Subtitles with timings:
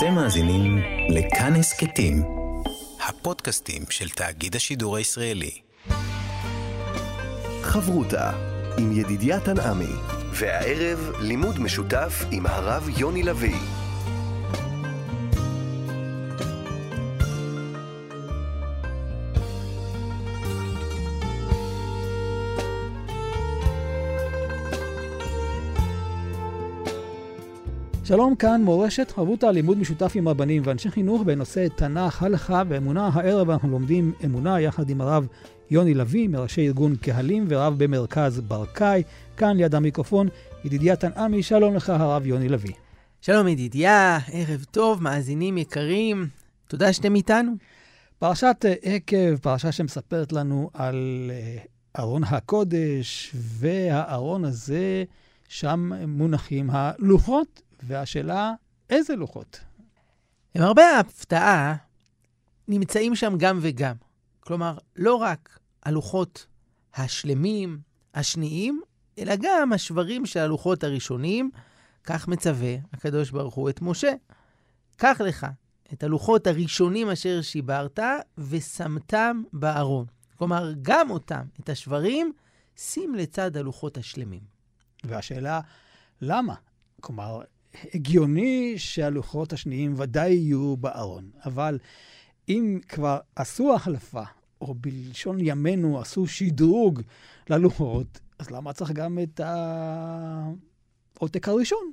[0.00, 0.78] אתם מאזינים
[1.08, 2.22] לכאן הסכתים,
[3.08, 5.50] הפודקאסטים של תאגיד השידור הישראלי.
[7.62, 8.30] חברותה
[8.78, 9.92] עם ידידיה תנעמי,
[10.32, 13.79] והערב לימוד משותף עם הרב יוני לביא.
[28.10, 33.10] שלום, כאן מורשת חברותא לימוד משותף עם רבנים ואנשי חינוך בנושא תנ"ך, הלכה ואמונה.
[33.12, 35.26] הערב אנחנו לומדים אמונה יחד עם הרב
[35.70, 39.02] יוני לביא, מראשי ארגון קהלים ורב במרכז ברקאי.
[39.36, 40.28] כאן ליד המיקרופון,
[40.64, 42.74] ידידיה תנעמי, שלום לך הרב יוני לביא.
[43.20, 46.28] שלום ידידיה, ערב טוב, מאזינים יקרים,
[46.68, 47.52] תודה שאתם איתנו.
[48.18, 51.56] פרשת אה, עקב, פרשה שמספרת לנו על אה,
[51.98, 55.04] ארון הקודש, והארון הזה,
[55.48, 58.52] שם מונחים הלוחות והשאלה,
[58.90, 59.60] איזה לוחות?
[60.54, 61.76] למרבה ההפתעה,
[62.68, 63.96] נמצאים שם גם וגם.
[64.40, 66.46] כלומר, לא רק הלוחות
[66.94, 67.78] השלמים,
[68.14, 68.80] השניים,
[69.18, 71.50] אלא גם השברים של הלוחות הראשונים.
[72.04, 74.12] כך מצווה הקדוש ברוך הוא את משה.
[74.96, 75.46] קח לך
[75.92, 77.98] את הלוחות הראשונים אשר שיברת,
[78.38, 80.06] ושמתם בארון.
[80.36, 82.32] כלומר, גם אותם, את השברים,
[82.76, 84.40] שים לצד הלוחות השלמים.
[85.04, 85.60] והשאלה,
[86.20, 86.54] למה?
[87.00, 87.40] כלומר,
[87.94, 91.78] הגיוני שהלוחות השניים ודאי יהיו בארון, אבל
[92.48, 94.22] אם כבר עשו החלפה,
[94.60, 97.00] או בלשון ימינו עשו שדרוג
[97.50, 99.40] ללוחות, אז למה צריך גם את
[101.16, 101.92] העותק הראשון?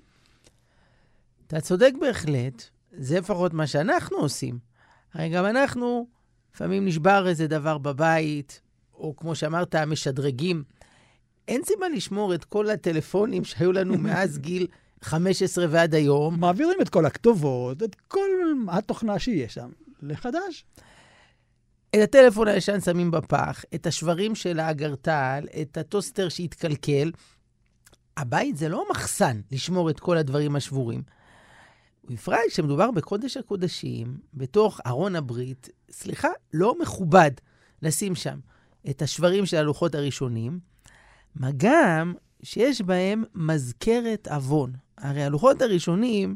[1.48, 4.59] אתה צודק בהחלט, זה לפחות מה שאנחנו עושים.
[5.14, 6.08] הרי גם אנחנו,
[6.55, 8.61] לפעמים נשבר איזה דבר בבית,
[8.94, 10.64] או כמו שאמרת, משדרגים.
[11.48, 14.67] אין סיבה לשמור את כל הטלפונים שהיו לנו מאז גיל
[15.01, 16.39] 15 ועד היום.
[16.39, 18.29] מעבירים את כל הכתובות, את כל
[18.67, 19.69] התוכנה שיש שם,
[20.01, 20.65] לחדש.
[21.89, 27.11] את הטלפון הישן שמים בפח, את השברים של האגרטל, את הטוסטר שהתקלקל.
[28.17, 31.03] הבית זה לא מחסן לשמור את כל הדברים השבורים.
[32.03, 37.31] בפרט כשמדובר בקודש הקודשים, בתוך ארון הברית, סליחה, לא מכובד
[37.81, 38.39] לשים שם
[38.89, 40.59] את השברים של הלוחות הראשונים,
[41.36, 42.13] מה גם
[42.43, 44.73] שיש בהם מזכרת עוון.
[44.98, 46.36] הרי הלוחות הראשונים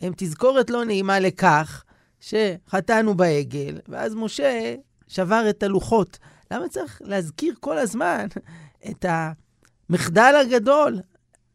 [0.00, 1.84] הם תזכורת לא נעימה לכך
[2.20, 4.74] שחטאנו בעגל, ואז משה
[5.08, 6.18] שבר את הלוחות.
[6.50, 8.26] למה צריך להזכיר כל הזמן
[8.90, 11.00] את המחדל הגדול?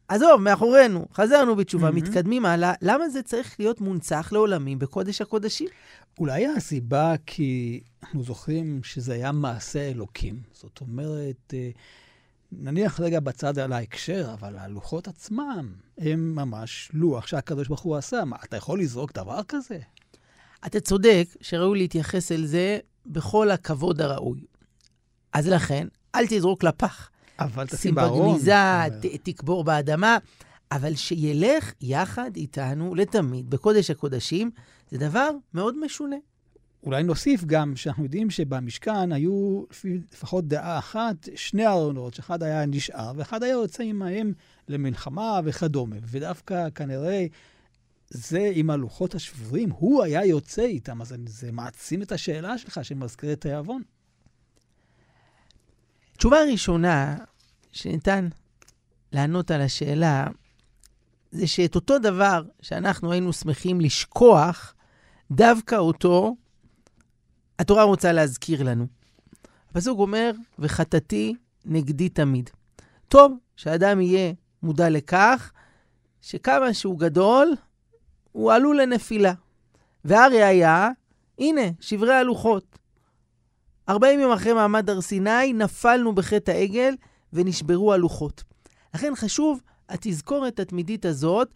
[0.08, 1.92] עזוב, מאחורינו, חזרנו בתשובה, mm-hmm.
[1.92, 2.72] מתקדמים הלאה.
[2.82, 5.68] למה זה צריך להיות מונצח לעולמים בקודש הקודשים?
[6.18, 10.42] אולי הסיבה כי אנחנו זוכרים שזה היה מעשה אלוקים.
[10.52, 11.70] זאת אומרת, אה,
[12.52, 18.24] נניח רגע בצד על ההקשר, אבל הלוחות עצמם הם ממש לוח שהקדוש ברוך הוא עשה.
[18.24, 19.78] מה, אתה יכול לזרוק דבר כזה?
[20.66, 24.44] אתה צודק שראוי להתייחס אל זה בכל הכבוד הראוי.
[25.32, 27.10] אז לכן, אל תזרוק לפח.
[27.38, 28.38] אבל תשים בארון.
[28.38, 30.18] שים בגניזה, תקבור באדמה,
[30.72, 34.50] אבל שילך יחד איתנו לתמיד בקודש הקודשים,
[34.90, 36.16] זה דבר מאוד משונה.
[36.84, 39.64] אולי נוסיף גם שאנחנו יודעים שבמשכן היו,
[40.12, 44.32] לפחות דעה אחת, שני ארונות, שאחד היה נשאר ואחד היה יוצא עמהם
[44.68, 45.96] למלחמה וכדומה.
[46.02, 47.26] ודווקא כנראה
[48.10, 53.32] זה עם הלוחות השבורים, הוא היה יוצא איתם, אז זה מעצים את השאלה שלך שמזכיר
[53.32, 53.82] את העוון.
[56.16, 57.16] תשובה ראשונה
[57.72, 58.28] שניתן
[59.12, 60.26] לענות על השאלה,
[61.30, 64.74] זה שאת אותו דבר שאנחנו היינו שמחים לשכוח,
[65.30, 66.36] דווקא אותו
[67.58, 68.86] התורה רוצה להזכיר לנו.
[69.70, 71.34] הפסוק אומר, וחטאתי
[71.64, 72.50] נגדי תמיד.
[73.08, 74.32] טוב שאדם יהיה
[74.62, 75.52] מודע לכך
[76.20, 77.54] שכמה שהוא גדול,
[78.32, 79.32] הוא עלול לנפילה.
[80.04, 80.88] והראיה,
[81.38, 82.78] הנה, שברי הלוחות.
[83.88, 86.94] ארבעים יום אחרי מעמד הר סיני, נפלנו בחטא העגל
[87.32, 88.44] ונשברו הלוחות.
[88.94, 91.48] לכן חשוב התזכורת התמידית הזאת,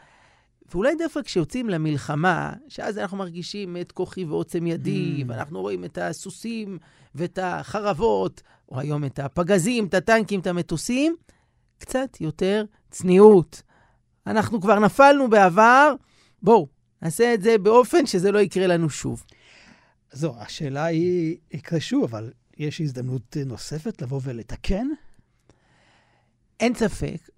[0.70, 5.24] ואולי דווקא כשיוצאים למלחמה, שאז אנחנו מרגישים את כוחי ועוצם ידי, mm.
[5.28, 6.78] ואנחנו רואים את הסוסים
[7.14, 11.16] ואת החרבות, או היום את הפגזים, את הטנקים, את המטוסים,
[11.78, 13.62] קצת יותר צניעות.
[14.26, 15.94] אנחנו כבר נפלנו בעבר,
[16.42, 16.68] בואו,
[17.02, 19.24] נעשה את זה באופן שזה לא יקרה לנו שוב.
[20.12, 24.86] זו, השאלה היא, יקרה שוב, אבל יש הזדמנות נוספת לבוא ולתקן?
[26.60, 27.28] אין ספק,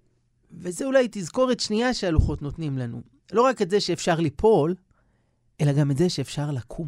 [0.51, 3.01] וזה אולי תזכורת שנייה שהלוחות נותנים לנו.
[3.31, 4.75] לא רק את זה שאפשר ליפול,
[5.61, 6.87] אלא גם את זה שאפשר לקום.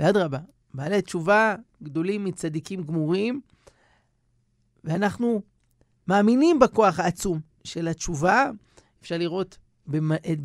[0.00, 0.38] ואדרבה,
[0.74, 3.40] בעלי תשובה גדולים מצדיקים גמורים,
[4.84, 5.42] ואנחנו
[6.08, 8.50] מאמינים בכוח העצום של התשובה.
[9.02, 9.58] אפשר לראות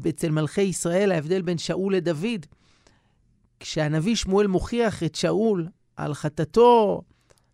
[0.10, 2.46] אצל מלכי ישראל, ההבדל בין שאול לדוד.
[3.60, 7.02] כשהנביא שמואל מוכיח את שאול על חטאתו,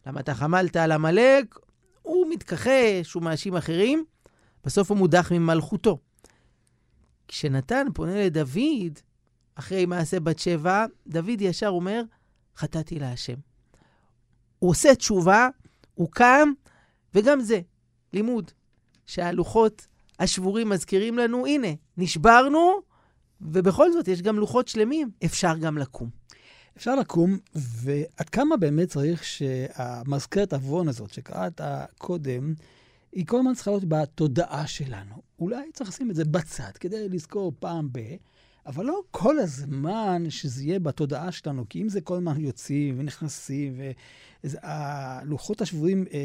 [0.06, 1.60] למה אתה חמלת על עמלק,
[2.02, 4.06] הוא מתכחש, הוא מאשים אחרים,
[4.64, 5.98] בסוף הוא מודח ממלכותו.
[7.28, 9.00] כשנתן פונה לדוד,
[9.56, 12.02] אחרי מעשה בת שבע, דוד ישר אומר,
[12.58, 13.36] חטאתי להשם.
[14.60, 15.50] הוא עושה תשובה,
[15.94, 16.50] הוא קם,
[17.16, 17.62] וגם זה,
[18.14, 18.52] לימוד,
[19.06, 19.88] שהלוחות
[20.20, 21.68] השבורים מזכירים לנו, הנה,
[21.98, 22.82] נשברנו,
[23.42, 26.10] ובכל זאת יש גם לוחות שלמים, אפשר גם לקום.
[26.78, 31.62] אפשר לקום, ועד כמה באמת צריך שהמזכרת עוון הזאת שקראת
[31.98, 32.54] קודם,
[33.12, 35.16] היא כל הזמן צריכה להיות בתודעה שלנו.
[35.44, 38.00] אולי צריך לשים את זה בצד כדי לזכור פעם ב...
[38.66, 43.82] אבל לא כל הזמן שזה יהיה בתודעה שלנו, כי אם זה כל הזמן יוצאים ונכנסים,
[44.44, 46.20] והלוחות השבויים אה,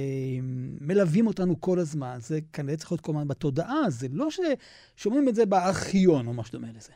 [0.80, 5.34] מלווים אותנו כל הזמן, זה כנראה צריך להיות כל הזמן בתודעה, זה לא ששומעים את
[5.34, 6.92] זה בארכיון או משהו דומה לזה.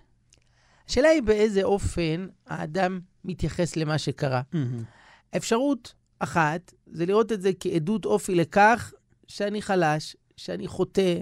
[0.88, 4.42] השאלה היא באיזה אופן האדם מתייחס למה שקרה.
[4.52, 5.36] Mm-hmm.
[5.36, 8.92] אפשרות אחת זה לראות את זה כעדות אופי לכך
[9.28, 11.20] שאני חלש, שאני חוטא,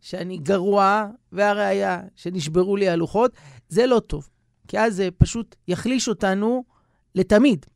[0.00, 3.32] שאני גרוע, והראיה שנשברו לי הלוחות,
[3.68, 4.28] זה לא טוב.
[4.68, 6.64] כי אז זה פשוט יחליש אותנו
[7.14, 7.66] לתמיד.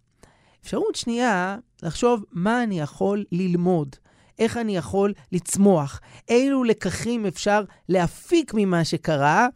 [0.63, 3.97] אפשרות שנייה, לחשוב מה אני יכול ללמוד,
[4.39, 9.49] איך אני יכול לצמוח, אילו לקחים אפשר להפיק ממה שקרה,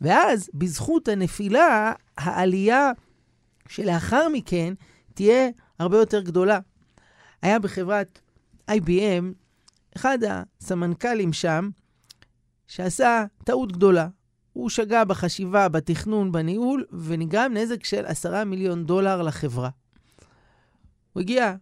[0.00, 2.92] ואז בזכות הנפילה, העלייה
[3.68, 4.74] שלאחר מכן
[5.14, 5.48] תהיה
[5.78, 6.58] הרבה יותר גדולה.
[7.42, 8.20] היה בחברת
[8.70, 9.24] IBM
[9.96, 11.68] אחד הסמנכ"לים שם,
[12.66, 14.08] שעשה טעות גדולה.
[14.52, 19.70] הוא שגה בחשיבה, בתכנון, בניהול, ונגרם נזק של עשרה מיליון דולר לחברה.
[21.12, 21.54] הוא הגיע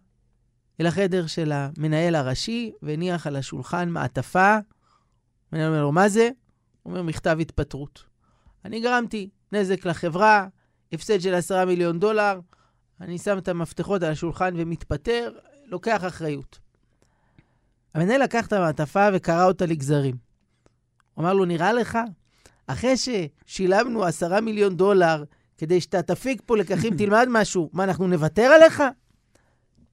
[0.81, 4.57] אל החדר של המנהל הראשי והניח על השולחן מעטפה.
[5.51, 6.29] המנהל אומר לו, מה זה?
[6.83, 8.03] הוא אומר, מכתב התפטרות.
[8.65, 10.47] אני גרמתי נזק לחברה,
[10.93, 12.39] הפסד של עשרה מיליון דולר,
[13.01, 15.31] אני שם את המפתחות על השולחן ומתפטר,
[15.65, 16.59] לוקח אחריות.
[17.93, 20.24] המנהל לקח את המעטפה וקרע אותה לגזרים.
[21.15, 21.97] הוא אמר לו, נראה לך?
[22.67, 25.23] אחרי ששילמנו עשרה מיליון דולר
[25.57, 28.83] כדי שאתה תפיק פה לקחים, תלמד משהו, מה, אנחנו נוותר עליך?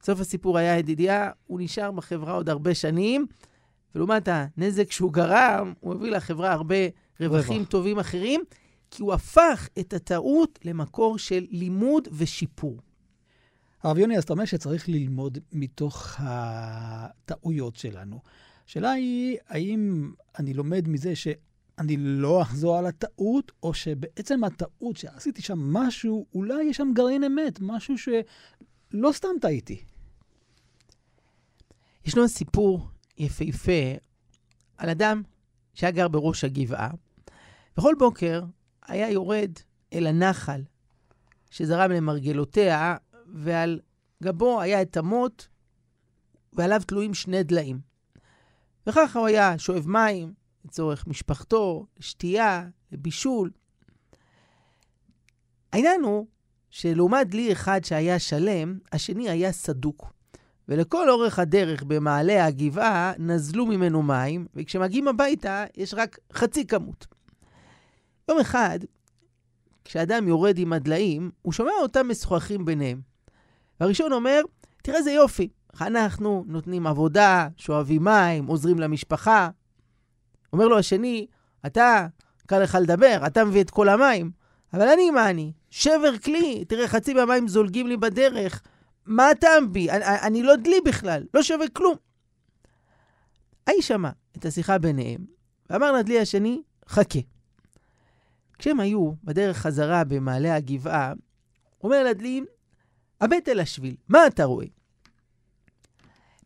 [0.03, 3.27] סוף הסיפור היה ידידיה, הוא נשאר בחברה עוד הרבה שנים,
[3.95, 6.77] ולעומת הנזק שהוא גרם, הוא הביא לחברה הרבה
[7.21, 7.69] רווחים רווח.
[7.69, 8.41] טובים אחרים,
[8.91, 12.81] כי הוא הפך את הטעות למקור של לימוד ושיפור.
[13.83, 18.21] הרב יוני, אז אתה אומר שצריך ללמוד מתוך הטעויות שלנו.
[18.67, 25.43] השאלה היא, האם אני לומד מזה שאני לא אחזור על הטעות, או שבעצם הטעות שעשיתי
[25.43, 29.85] שם משהו, אולי יש שם גרעין אמת, משהו שלא סתם טעיתי.
[32.05, 32.89] ישנו סיפור
[33.19, 33.93] יפהפה
[34.77, 35.23] על אדם
[35.75, 36.91] שהיה גר בראש הגבעה.
[37.77, 38.43] בכל בוקר
[38.87, 39.51] היה יורד
[39.93, 40.63] אל הנחל
[41.51, 43.81] שזרם למרגלותיה, ועל
[44.23, 45.47] גבו היה את המוט,
[46.53, 47.92] ועליו תלויים שני דליים.
[48.87, 50.33] וככה הוא היה שואב מים
[50.65, 53.51] לצורך משפחתו, לשתייה, לבישול.
[55.73, 56.27] העניין הוא
[56.71, 60.13] שלעומת דלי אחד שהיה שלם, השני היה סדוק.
[60.69, 67.07] ולכל אורך הדרך במעלה הגבעה נזלו ממנו מים, וכשמגיעים הביתה יש רק חצי כמות.
[68.29, 68.79] יום אחד,
[69.85, 73.01] כשאדם יורד עם הדליים, הוא שומע אותם משוחחים ביניהם.
[73.81, 74.41] והראשון אומר,
[74.83, 75.49] תראה איזה יופי,
[75.81, 79.51] אנחנו נותנים עבודה, שואבים מים, עוזרים למשפחה.
[80.53, 81.27] אומר לו השני,
[81.67, 82.07] אתה,
[82.47, 84.31] קל לך לדבר, אתה מביא את כל המים,
[84.73, 85.53] אבל אני, מה אני?
[85.71, 88.63] שבר כלי, תראה, חצי מהמים זולגים לי בדרך.
[89.07, 89.91] מה הטעם בי?
[89.91, 91.95] אני, אני לא דלי בכלל, לא שווה כלום.
[93.67, 95.25] האיש שמע את השיחה ביניהם,
[95.71, 97.19] ואמר לדלי השני, חכה.
[98.59, 101.13] כשהם היו בדרך חזרה במעלה הגבעה,
[101.85, 102.41] אומר לדלי,
[103.21, 104.67] הבט אל השביל, מה אתה רואה?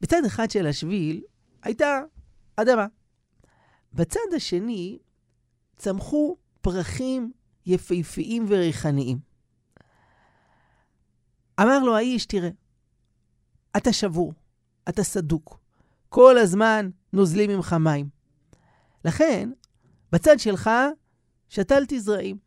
[0.00, 1.22] בצד אחד של השביל
[1.62, 2.02] הייתה
[2.56, 2.86] אדמה.
[3.92, 4.98] בצד השני
[5.76, 7.32] צמחו פרחים
[7.66, 9.18] יפהפיים וריחניים.
[11.60, 12.50] אמר לו האיש, תראה,
[13.76, 14.32] אתה שבור,
[14.88, 15.60] אתה סדוק,
[16.08, 18.08] כל הזמן נוזלים ממך מים.
[19.04, 19.50] לכן,
[20.12, 20.70] בצד שלך
[21.48, 22.38] שתלתי זרעים.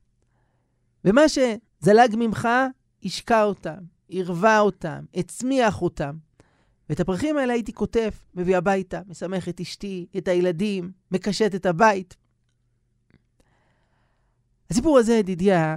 [1.05, 2.47] ומה שזלג ממך,
[3.03, 3.77] השקע אותם,
[4.09, 6.17] ערבה אותם, הצמיח אותם.
[6.89, 12.15] ואת הפרחים האלה הייתי כותב, מביא הביתה, משמח את אשתי, את הילדים, מקשט את הבית.
[14.69, 15.75] הסיפור הזה, ידידיה,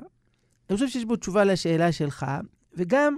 [0.70, 2.26] אני חושב שיש בו תשובה לשאלה שלך,
[2.74, 3.16] וגם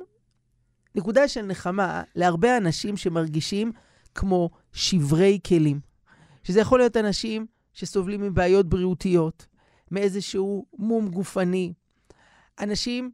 [0.94, 3.72] נקודה של נחמה להרבה אנשים שמרגישים
[4.14, 5.80] כמו שברי כלים.
[6.42, 9.46] שזה יכול להיות אנשים שסובלים מבעיות בריאותיות,
[9.90, 11.72] מאיזשהו מום גופני.
[12.60, 13.10] אנשים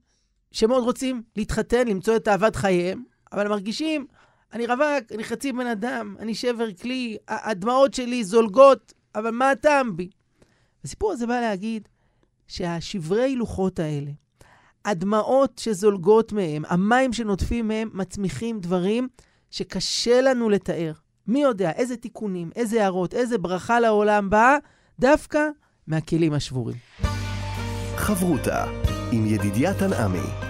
[0.53, 4.07] שמאוד רוצים להתחתן, למצוא את אהבת חייהם, אבל מרגישים,
[4.53, 9.97] אני רווק, אני חצי בן אדם, אני שבר כלי, הדמעות שלי זולגות, אבל מה הטעם
[9.97, 10.11] בי?
[10.85, 11.89] הסיפור הזה בא להגיד
[12.49, 14.11] שהשברי לוחות האלה,
[14.85, 19.09] הדמעות שזולגות מהם, המים שנוטפים מהם, מצמיחים דברים
[19.51, 20.93] שקשה לנו לתאר.
[21.27, 24.57] מי יודע איזה תיקונים, איזה הערות, איזה ברכה לעולם באה,
[24.99, 25.49] דווקא
[25.87, 26.77] מהכלים השבורים.
[27.97, 28.65] חברותה
[29.13, 30.50] עם ידידיה תנעמי.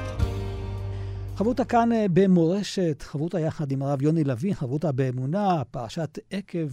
[1.40, 6.68] חברותה כאן אה, במורשת, חברותה יחד עם הרב יוני לביא, חברותה באמונה, פרשת עקב.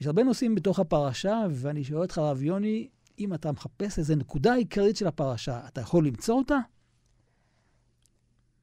[0.00, 2.88] יש הרבה נושאים בתוך הפרשה, ואני שואל אותך, הרב יוני,
[3.18, 6.58] אם אתה מחפש איזו נקודה עיקרית של הפרשה, אתה יכול למצוא אותה?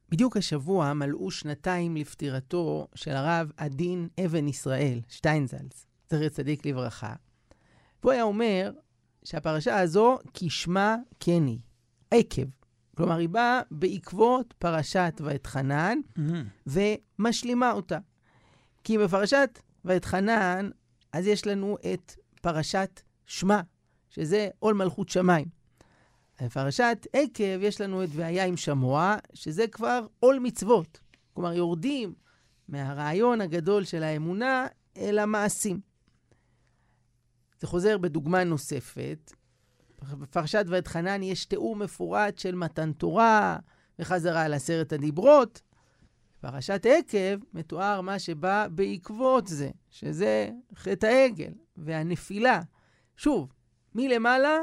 [0.09, 7.13] בדיוק השבוע מלאו שנתיים לפטירתו של הרב עדין אבן ישראל, שטיינזלץ, זכר צדיק לברכה.
[8.01, 8.71] והוא היה אומר
[9.23, 11.59] שהפרשה הזו כשמה כן היא,
[12.11, 12.60] עקב.
[12.97, 16.71] כלומר, היא באה בעקבות פרשת ואתחנן, mm-hmm.
[17.19, 17.97] ומשלימה אותה.
[18.83, 20.69] כי בפרשת ואתחנן,
[21.13, 23.61] אז יש לנו את פרשת שמע,
[24.09, 25.45] שזה עול מלכות שמיים.
[26.41, 30.99] בפרשת עקב יש לנו את והיה עם שמוע, שזה כבר עול מצוות.
[31.33, 32.13] כלומר, יורדים
[32.67, 34.67] מהרעיון הגדול של האמונה
[34.97, 35.79] אל המעשים.
[37.59, 39.33] זה חוזר בדוגמה נוספת.
[40.03, 43.57] בפרשת ואתחנן יש תיאור מפורט של מתן תורה
[43.99, 45.61] וחזרה על עשרת הדיברות.
[46.39, 52.61] בפרשת עקב מתואר מה שבא בעקבות זה, שזה חטא העגל והנפילה.
[53.17, 53.53] שוב,
[53.95, 54.57] מלמעלה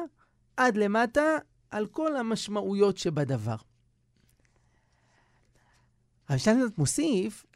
[0.57, 1.38] עד למטה,
[1.71, 3.57] על כל המשמעויות שבדבר.
[6.28, 7.47] הרב שטיינזרט מוסיף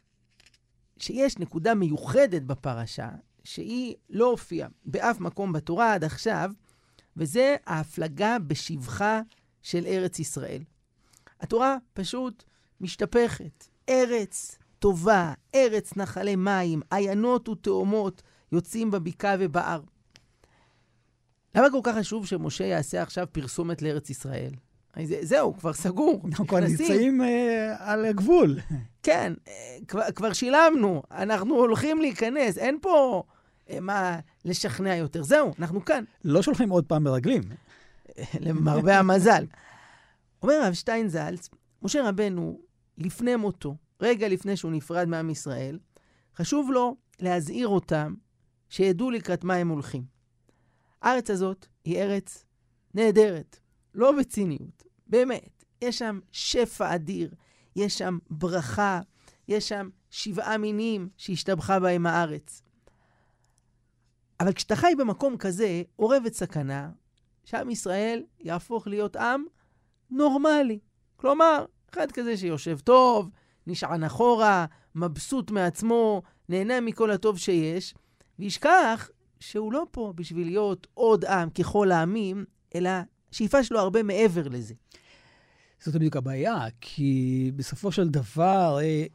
[0.97, 3.09] שיש נקודה מיוחדת בפרשה,
[3.43, 6.51] שהיא לא הופיעה באף מקום בתורה עד עכשיו,
[7.17, 9.21] וזה ההפלגה בשבחה
[9.61, 10.63] של ארץ ישראל.
[11.41, 12.43] התורה פשוט
[12.81, 13.67] משתפכת.
[13.89, 19.81] ארץ טובה, ארץ נחלי מים, עיינות ותאומות יוצאים בבקעה ובהר.
[21.55, 24.51] למה כל כך חשוב שמשה יעשה עכשיו פרסומת לארץ ישראל?
[25.03, 26.21] זה, זהו, כבר סגור.
[26.25, 27.25] אנחנו כבר נמצאים uh,
[27.79, 28.59] על הגבול.
[29.03, 29.49] כן, uh,
[29.87, 33.23] כבר, כבר שילמנו, אנחנו הולכים להיכנס, אין פה
[33.81, 35.23] מה לשכנע יותר.
[35.23, 36.03] זהו, אנחנו כאן.
[36.23, 37.43] לא שולחים עוד פעם מרגלים.
[38.45, 39.45] למרבה המזל.
[40.43, 41.49] אומר הרב שטיינזלץ,
[41.81, 42.59] משה רבנו,
[42.97, 45.79] לפני מותו, רגע לפני שהוא נפרד מעם ישראל,
[46.35, 48.13] חשוב לו להזהיר אותם
[48.69, 50.03] שידעו לקראת מה הם הולכים.
[51.01, 52.45] הארץ הזאת היא ארץ
[52.93, 53.59] נהדרת,
[53.93, 55.63] לא בציניות, באמת.
[55.81, 57.33] יש שם שפע אדיר,
[57.75, 59.01] יש שם ברכה,
[59.47, 62.62] יש שם שבעה מינים שהשתבחה בהם הארץ.
[64.43, 66.89] אבל כשאתה חי במקום כזה, אורבת סכנה
[67.45, 69.43] שעם ישראל יהפוך להיות עם
[70.11, 70.79] נורמלי.
[71.15, 73.29] כלומר, אחד כזה שיושב טוב,
[73.67, 77.93] נשען אחורה, מבסוט מעצמו, נהנה מכל הטוב שיש,
[78.39, 79.09] וישכח
[79.39, 82.45] שהוא לא פה בשביל להיות עוד עם ככל העמים,
[82.75, 82.91] אלא
[83.31, 84.73] שאיפה שלו הרבה מעבר לזה.
[85.79, 89.05] זאת בדיוק הבעיה, כי בסופו של דבר, אה,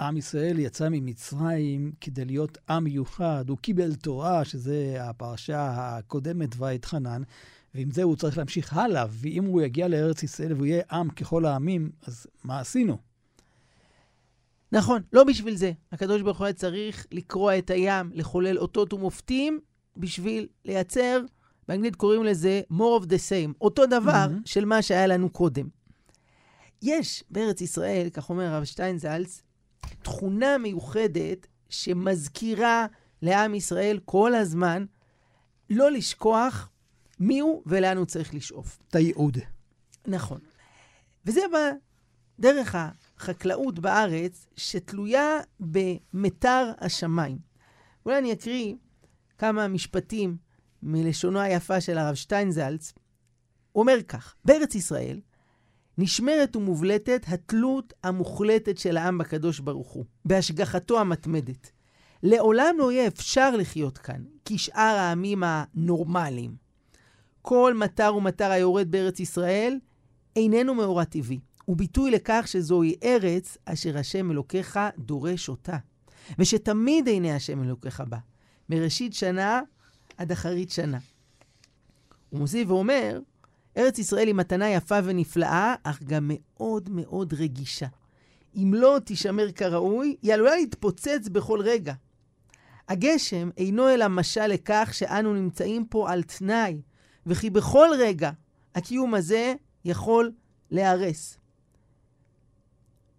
[0.00, 3.44] עם ישראל יצא ממצרים כדי להיות עם מיוחד.
[3.48, 7.22] הוא קיבל תורה, שזה הפרשה הקודמת, ואתחנן,
[7.74, 9.06] ועם זה הוא צריך להמשיך הלאה.
[9.10, 12.98] ואם הוא יגיע לארץ ישראל והוא יהיה עם ככל העמים, אז מה עשינו?
[14.72, 15.72] נכון, לא בשביל זה.
[15.92, 19.60] הקדוש ברוך הוא היה צריך לקרוע את הים, לחולל אותות ומופתים,
[19.96, 21.20] בשביל לייצר,
[21.68, 24.48] באנגלית קוראים לזה more of the same, אותו דבר mm-hmm.
[24.48, 25.68] של מה שהיה לנו קודם.
[26.82, 29.42] יש בארץ ישראל, כך אומר הרב שטיינזלץ,
[30.02, 32.86] תכונה מיוחדת שמזכירה
[33.22, 34.84] לעם ישראל כל הזמן
[35.70, 36.68] לא לשכוח
[37.20, 38.78] מי הוא ולאן הוא צריך לשאוף.
[38.88, 39.38] את הייעוד.
[40.06, 40.40] נכון.
[41.26, 41.70] וזה בא
[42.38, 47.38] דרך החקלאות בארץ, שתלויה במתר השמיים.
[48.06, 48.74] אולי אני אקריא
[49.38, 50.36] כמה משפטים
[50.82, 52.92] מלשונו היפה של הרב שטיינזלץ.
[53.72, 55.20] הוא אומר כך, בארץ ישראל
[55.98, 61.70] נשמרת ומובלטת התלות המוחלטת של העם בקדוש ברוך הוא, בהשגחתו המתמדת.
[62.22, 66.54] לעולם לא יהיה אפשר לחיות כאן, כשאר העמים הנורמליים.
[67.42, 69.78] כל מטר ומטר היורד בארץ ישראל
[70.36, 71.40] איננו מאורע טבעי.
[71.64, 75.76] הוא ביטוי לכך שזוהי ארץ אשר השם אלוקיך דורש אותה,
[76.38, 78.18] ושתמיד עיני השם אלוקיך בה,
[78.68, 79.60] מראשית שנה
[80.16, 80.98] עד אחרית שנה.
[82.30, 83.18] הוא מוסיף ואומר,
[83.76, 87.86] ארץ ישראל היא מתנה יפה ונפלאה, אך גם מאוד מאוד רגישה.
[88.56, 91.94] אם לא תישמר כראוי, היא עלולה להתפוצץ בכל רגע.
[92.88, 96.80] הגשם אינו אלא משל לכך שאנו נמצאים פה על תנאי,
[97.26, 98.30] וכי בכל רגע
[98.74, 99.54] הקיום הזה
[99.84, 100.32] יכול
[100.70, 101.38] להיהרס.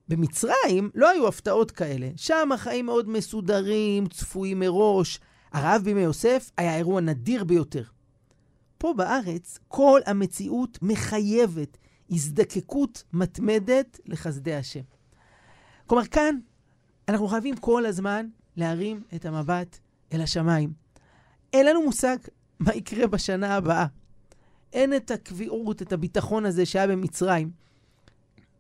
[0.07, 2.09] במצרים לא היו הפתעות כאלה.
[2.15, 5.19] שם החיים מאוד מסודרים, צפויים מראש.
[5.53, 7.83] הרעב בימי יוסף היה אירוע נדיר ביותר.
[8.77, 11.77] פה בארץ כל המציאות מחייבת
[12.10, 14.81] הזדקקות מתמדת לחסדי השם.
[15.88, 16.39] כלומר, כאן
[17.07, 19.79] אנחנו חייבים כל הזמן להרים את המבט
[20.13, 20.74] אל השמיים.
[21.53, 22.17] אין לנו מושג
[22.60, 23.86] מה יקרה בשנה הבאה.
[24.74, 27.51] אין את הקביעות, את הביטחון הזה שהיה במצרים.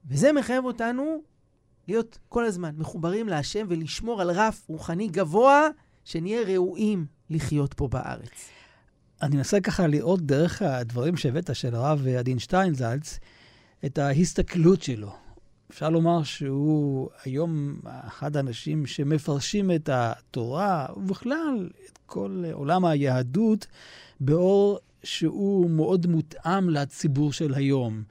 [0.05, 1.21] וזה מחייב אותנו
[1.87, 5.67] להיות כל הזמן מחוברים להשם ולשמור על רף רוחני גבוה,
[6.03, 8.49] שנהיה ראויים לחיות פה בארץ.
[9.21, 13.19] אני מנסה ככה לראות דרך הדברים שהבאת של הרב עדין שטיינזלץ,
[13.85, 15.15] את ההסתכלות שלו.
[15.71, 23.67] אפשר לומר שהוא היום אחד האנשים שמפרשים את התורה, ובכלל את כל עולם היהדות,
[24.19, 28.03] באור שהוא מאוד מותאם לציבור של היום.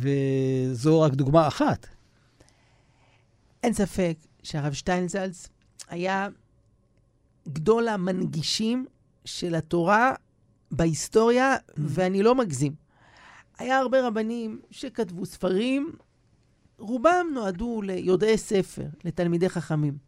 [0.00, 1.86] וזו רק דוגמה אחת.
[3.62, 5.48] אין ספק שהרב שטיינזלץ
[5.88, 6.28] היה
[7.48, 8.86] גדול המנגישים
[9.28, 10.12] של התורה
[10.70, 11.72] בהיסטוריה, mm.
[11.76, 12.72] ואני לא מגזים.
[13.58, 15.92] היה הרבה רבנים שכתבו ספרים,
[16.78, 19.98] רובם נועדו ליודעי ספר, לתלמידי חכמים.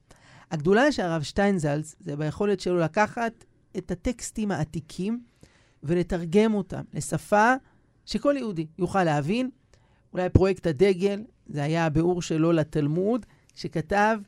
[0.51, 3.45] הגדולה של הרב שטיינזלץ זה ביכולת שלו לקחת
[3.77, 5.23] את הטקסטים העתיקים
[5.83, 7.55] ולתרגם אותם לשפה
[8.07, 9.51] שכל יהודי יוכל להבין.
[10.13, 14.19] אולי פרויקט הדגל, זה היה הביאור שלו לתלמוד, שכתב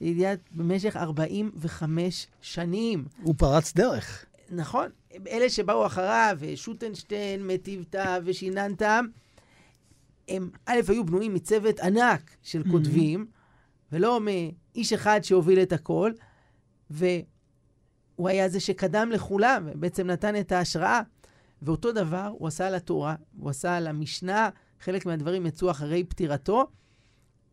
[0.00, 3.04] לידיעת במשך 45 שנים.
[3.22, 4.24] הוא פרץ דרך.
[4.50, 4.86] נכון.
[5.28, 9.06] אלה שבאו אחריו, שוטנשטיין, מטיבתא ושיננתם,
[10.28, 12.62] הם א', היו בנויים מצוות ענק של.
[12.70, 13.26] כותבים,
[13.92, 16.12] ולא מאיש אחד שהוביל את הכל,
[16.90, 21.00] והוא היה זה שקדם לכולם, ובעצם נתן את ההשראה.
[21.62, 24.48] ואותו דבר הוא עשה לתורה, הוא עשה למשנה,
[24.80, 26.66] חלק מהדברים יצאו אחרי פטירתו,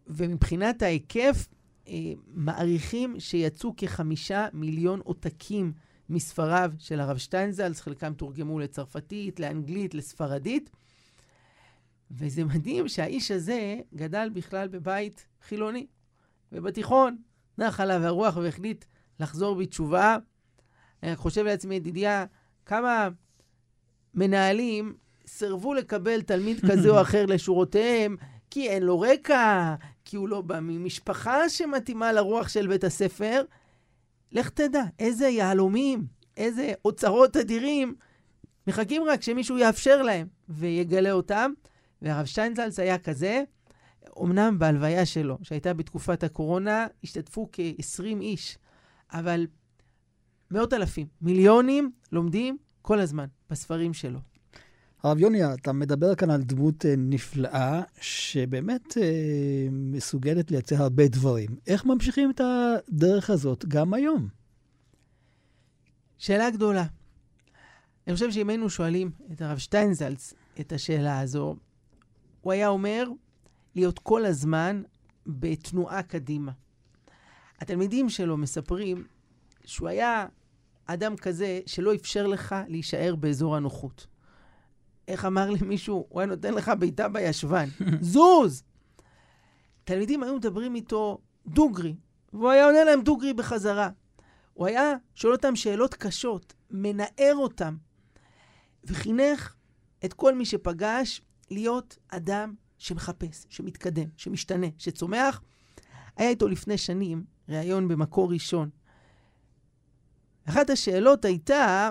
[0.08, 1.48] ומבחינת ההיקף,
[1.88, 1.94] אה,
[2.28, 5.74] מעריכים שיצאו כחמישה מיליון עותקים
[6.10, 10.70] מספריו של הרב שטיינזלס, חלקם תורגמו לצרפתית, לאנגלית, לספרדית.
[12.12, 15.88] וזה מדהים שהאיש הזה גדל בכלל בבית חילוני.
[16.52, 17.18] ובתיכון
[17.58, 18.86] נח עליו הרוח והחליט
[19.20, 20.18] לחזור בתשובה.
[21.04, 22.26] אני חושב לעצמי, ידידיה,
[22.66, 23.10] כמה
[24.14, 24.96] מנהלים
[25.28, 28.16] סירבו לקבל תלמיד כזה או אחר לשורותיהם,
[28.50, 33.44] כי אין לו רקע, כי הוא לא בא ממשפחה שמתאימה לרוח של בית הספר.
[34.32, 37.96] לך תדע, איזה יהלומים, איזה אוצרות אדירים,
[38.68, 41.52] מחכים רק שמישהו יאפשר להם ויגלה אותם.
[42.02, 43.44] והרב שטיינזלץ היה כזה,
[44.22, 48.58] אמנם בהלוויה שלו, שהייתה בתקופת הקורונה, השתתפו כ-20 איש,
[49.12, 49.48] אבל
[50.52, 54.20] מאות אלפים, מיליונים לומדים כל הזמן בספרים שלו.
[55.04, 61.50] הרב יוני, אתה מדבר כאן על דמות אה, נפלאה, שבאמת אה, מסוגלת לייצר הרבה דברים.
[61.68, 64.28] איך ממשיכים את הדרך הזאת גם היום?
[66.18, 66.86] שאלה גדולה.
[68.08, 71.56] אני חושב שאם היינו שואלים את הרב שטיינזלץ את השאלה הזו,
[72.42, 73.10] הוא היה אומר
[73.76, 74.84] להיות כל הזמן
[75.28, 76.52] בתנועה קדימה.
[77.60, 79.08] התלמידים שלו מספרים
[79.66, 80.26] שהוא היה
[80.86, 84.08] אדם כזה שלא אפשר לך להישאר באזור הנוחות.
[85.08, 86.06] איך אמר לי מישהו?
[86.10, 87.70] הוא היה נותן לך בעיטה בישבן.
[88.02, 88.64] זוז!
[89.84, 91.96] תלמידים היו מדברים איתו דוגרי,
[92.34, 93.90] והוא היה עונה להם דוגרי בחזרה.
[94.54, 97.78] הוא היה שואל אותם שאלות קשות, מנער אותם,
[98.84, 99.56] וחינך
[100.06, 105.42] את כל מי שפגש להיות אדם שמחפש, שמתקדם, שמשתנה, שצומח.
[106.18, 108.70] היה איתו לפני שנים ראיון במקור ראשון.
[110.50, 111.90] אחת השאלות הייתה,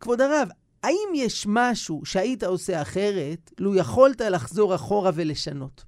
[0.00, 0.48] כבוד הרב,
[0.86, 5.84] האם יש משהו שהיית עושה אחרת, לו יכולת לחזור אחורה ולשנות?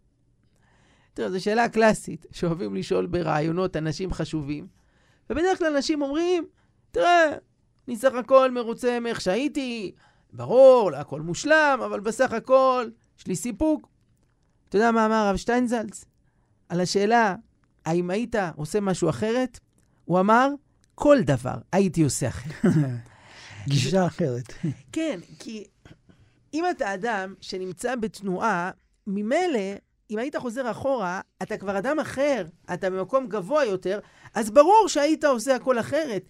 [1.14, 4.66] תראה, זו שאלה קלאסית שאוהבים לשאול ברעיונות אנשים חשובים,
[5.30, 6.46] ובדרך כלל אנשים אומרים,
[6.90, 7.36] תראה,
[7.88, 9.92] אני סך הכל מרוצה מאיך שהייתי,
[10.32, 13.88] ברור, לא הכל מושלם, אבל בסך הכל יש לי סיפוק.
[14.68, 16.04] אתה יודע מה אמר הרב שטיינזלץ?
[16.68, 17.34] על השאלה,
[17.84, 19.60] האם היית עושה משהו אחרת?
[20.04, 20.48] הוא אמר,
[20.94, 22.54] כל דבר הייתי עושה אחרת.
[23.68, 24.52] גישה אחרת.
[24.92, 25.64] כן, כי
[26.54, 28.70] אם אתה אדם שנמצא בתנועה,
[29.06, 29.74] ממילא,
[30.10, 33.98] אם היית חוזר אחורה, אתה כבר אדם אחר, אתה במקום גבוה יותר,
[34.34, 36.22] אז ברור שהיית עושה הכל אחרת.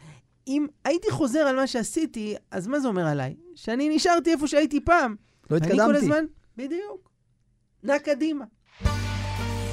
[0.46, 3.34] אם הייתי חוזר על מה שעשיתי, אז מה זה אומר עליי?
[3.54, 5.16] שאני נשארתי איפה שהייתי פעם.
[5.50, 5.80] לא התקדמתי.
[5.82, 6.24] אני כל הזמן,
[6.56, 7.10] בדיוק.
[7.82, 8.44] נע קדימה.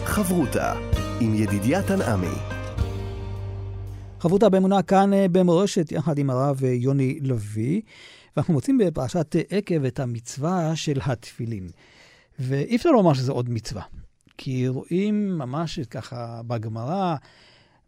[0.05, 0.73] חברותה
[1.21, 2.54] עם ידידיה תנעמי.
[4.25, 7.81] חברותה באמונה כאן אה, במורשת, יחד עם הרב אה, יוני לביא.
[8.35, 11.69] ואנחנו מוצאים בפרשת עקב את המצווה של התפילין.
[12.39, 13.83] ואי אפשר לומר שזה עוד מצווה,
[14.37, 17.15] כי רואים ממש ככה בגמרא,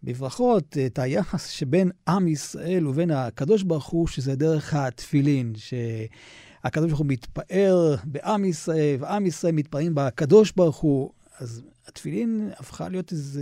[0.03, 6.99] בברכות, את היחס שבין עם ישראל ובין הקדוש ברוך הוא, שזה דרך התפילין, שהקדוש ברוך
[6.99, 11.11] הוא מתפאר בעם ישראל, ועם ישראל מתפארים בקדוש ברוך הוא.
[11.39, 13.41] אז התפילין הפכה להיות איזו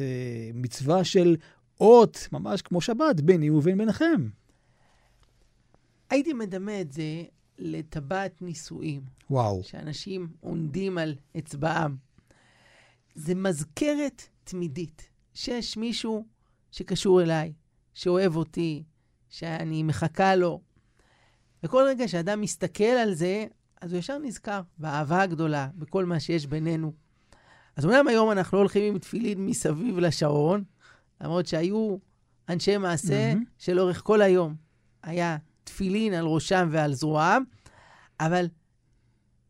[0.53, 1.35] מצווה של
[1.79, 4.29] אות, ממש כמו שבת, ביני ובין ביניכם.
[6.09, 7.23] הייתי מדמה את זה
[7.57, 9.01] לטבעת נישואים.
[9.29, 9.63] וואו.
[9.63, 11.97] שאנשים עונדים על אצבעם.
[13.15, 16.25] זה מזכרת תמידית, שיש מישהו
[16.71, 17.53] שקשור אליי,
[17.93, 18.83] שאוהב אותי,
[19.29, 20.61] שאני מחכה לו.
[21.63, 23.45] וכל רגע שאדם מסתכל על זה,
[23.81, 26.93] אז הוא ישר נזכר באהבה הגדולה, בכל מה שיש בינינו.
[27.75, 30.63] אז אומנם היום אנחנו לא הולכים עם תפילין מסביב לשעון,
[31.21, 31.97] למרות שהיו
[32.49, 33.45] אנשי מעשה mm-hmm.
[33.57, 34.55] שלאורך כל היום
[35.03, 37.43] היה תפילין על ראשם ועל זרועם,
[38.19, 38.45] אבל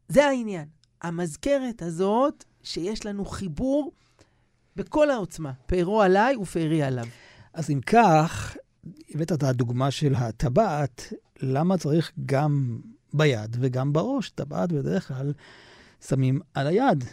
[0.08, 0.68] זה העניין.
[1.02, 3.92] המזכרת הזאת, שיש לנו חיבור
[4.76, 7.06] בכל העוצמה, פארו עליי ופארי עליו.
[7.54, 8.56] אז אם כך,
[9.16, 12.80] הבאת את הדוגמה של הטבעת, למה צריך גם
[13.14, 14.30] ביד וגם בראש?
[14.30, 15.34] טבעת בדרך כלל
[16.08, 17.04] שמים על היד.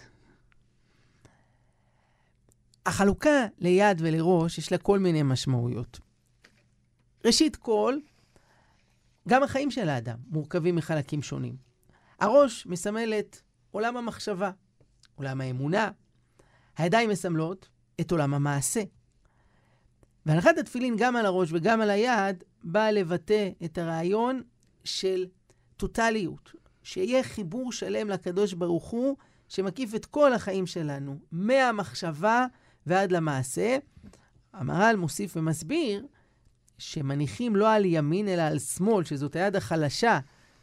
[2.87, 6.01] החלוקה ליד ולראש, יש לה כל מיני משמעויות.
[7.25, 7.97] ראשית כל,
[9.29, 11.57] גם החיים של האדם מורכבים מחלקים שונים.
[12.21, 13.37] הראש מסמל את
[13.71, 14.51] עולם המחשבה,
[15.15, 15.91] עולם האמונה.
[16.77, 17.69] הידיים מסמלות
[18.01, 18.83] את עולם המעשה.
[20.27, 24.43] והנחת התפילין גם על הראש וגם על היד באה לבטא את הרעיון
[24.85, 25.27] של
[25.77, 29.17] טוטליות, שיהיה חיבור שלם לקדוש ברוך הוא,
[29.49, 32.47] שמקיף את כל החיים שלנו, מהמחשבה
[32.87, 33.77] ועד למעשה.
[34.53, 36.07] המהר"ל מוסיף ומסביר
[36.79, 40.19] שמניחים לא על ימין אלא על שמאל, שזאת היד החלשה.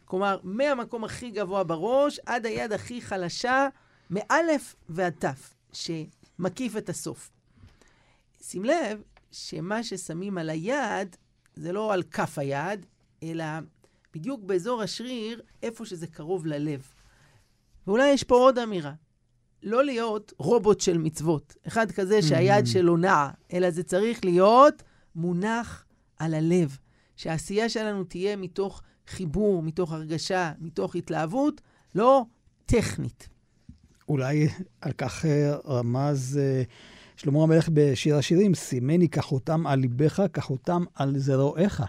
[0.06, 3.68] כלומר, מהמקום הכי גבוה בראש עד היד הכי חלשה,
[4.10, 7.32] מאלף ועד תף, שמקיף את הסוף.
[8.42, 9.02] שים לב
[9.32, 11.16] שמה ששמים על היד,
[11.56, 12.86] זה לא על כף היד,
[13.24, 13.46] אלא
[14.14, 16.88] בדיוק באזור השריר, איפה שזה קרוב ללב.
[17.88, 18.94] ואולי יש פה עוד אמירה.
[19.64, 22.70] לא להיות רובוט של מצוות, אחד כזה שהיד mm-hmm.
[22.70, 24.84] שלו נעה, אלא זה צריך להיות
[25.16, 25.86] מונח
[26.18, 26.78] על הלב.
[27.20, 31.62] שהעשייה שלנו תהיה מתוך חיבור, מתוך הרגשה, מתוך התלהבות,
[31.96, 32.26] לא
[32.66, 33.30] טכנית.
[34.10, 34.48] אולי
[34.82, 36.64] על כך אה, רמז אה,
[37.16, 41.84] שלמה המלך בשיר השירים, סימני כחותם על ליבך, כחותם על זרועיך.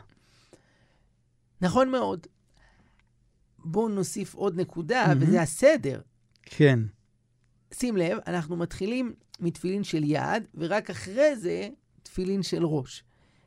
[1.61, 2.26] נכון מאוד.
[3.59, 5.16] בואו נוסיף עוד נקודה, mm-hmm.
[5.20, 6.00] וזה הסדר.
[6.42, 6.80] כן.
[7.72, 11.68] שים לב, אנחנו מתחילים מתפילין של יד, ורק אחרי זה
[12.02, 13.04] תפילין של ראש.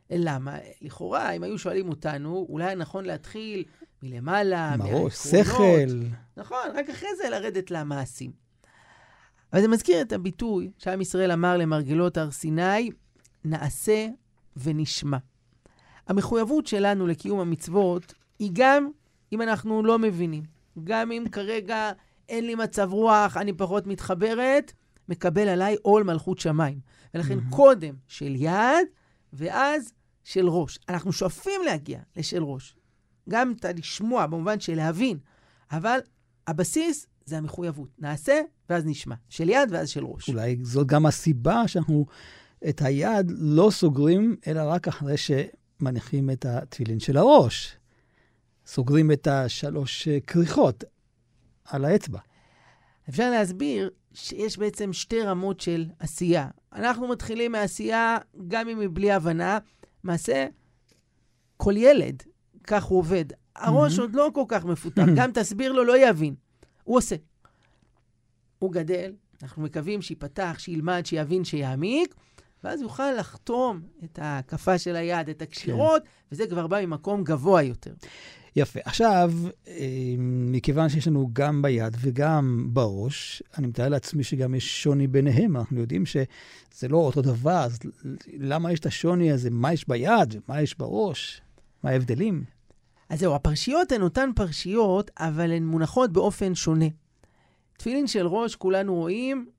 [0.10, 0.58] למה?
[0.82, 3.64] לכאורה, אם היו שואלים אותנו, אולי נכון להתחיל
[4.04, 5.12] מלמעלה, מהעקרונות.
[5.12, 6.06] שכל.
[6.38, 8.32] נכון, רק אחרי זה לרדת למעשים.
[9.54, 12.90] אבל זה מזכיר את הביטוי שעם ישראל אמר למרגלות הר סיני,
[13.46, 14.08] נעשה
[14.58, 15.18] ונשמע.
[16.08, 18.90] המחויבות שלנו לקיום המצוות היא גם
[19.34, 20.44] אם אנחנו לא מבינים.
[20.84, 21.92] גם אם כרגע
[22.30, 24.74] אין לי מצב רוח, אני פחות מתחברת,
[25.10, 26.80] מקבל עליי עול מלכות שמיים.
[27.14, 27.56] ולכן mm-hmm.
[27.56, 28.88] קודם של יד,
[29.34, 30.80] ואז של ראש.
[30.90, 32.76] אנחנו שואפים להגיע לשל ראש.
[33.30, 35.18] גם את הלשמוע, במובן של להבין.
[35.72, 36.00] אבל
[36.48, 37.90] הבסיס זה המחויבות.
[38.00, 39.16] נעשה, ואז נשמע.
[39.30, 40.30] של יד ואז של ראש.
[40.30, 42.06] אולי זאת גם הסיבה שאנחנו
[42.70, 47.78] את היד לא סוגרים, אלא רק אחרי שמניחים את התפילין של הראש.
[48.66, 50.84] סוגרים את השלוש כריכות
[51.66, 52.20] על האצבע.
[53.10, 56.48] אפשר להסביר שיש בעצם שתי רמות של עשייה.
[56.74, 59.60] אנחנו מתחילים מעשייה גם אם היא בלי הבנה.
[60.04, 60.48] מעשה,
[61.58, 62.24] כל ילד,
[62.64, 63.26] כך הוא עובד.
[63.56, 64.02] הראש mm-hmm.
[64.02, 66.36] עוד לא כל כך מפותח, גם תסביר לו, לא יבין.
[66.84, 67.16] הוא עושה.
[68.60, 72.16] הוא גדל, אנחנו מקווים שייפתח, שילמד, שיבין, שיעמיק,
[72.64, 76.10] ואז יוכל לחתום את ההקפה של היד, את הקשירות, כן.
[76.32, 77.94] וזה כבר בא ממקום גבוה יותר.
[78.56, 78.80] יפה.
[78.86, 79.32] עכשיו,
[79.68, 85.58] אה, מכיוון שיש לנו גם ביד וגם בראש, אני מתאר לעצמי שגם יש שוני ביניהם.
[85.58, 87.80] אנחנו יודעים שזה לא אותו דבר, אז
[88.38, 89.50] למה יש את השוני הזה?
[89.50, 91.42] מה יש ביד ומה יש בראש?
[91.84, 92.44] מה ההבדלים?
[93.10, 96.86] אז זהו, הפרשיות הן אותן פרשיות, אבל הן מונחות באופן שונה.
[97.78, 99.50] תפילין של ראש, כולנו רואים,